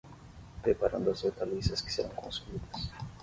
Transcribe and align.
Preparando 0.63 1.11
as 1.11 1.23
hortaliças 1.23 1.79
que 1.79 1.93
serão 1.93 2.09
consumidas 2.09 2.89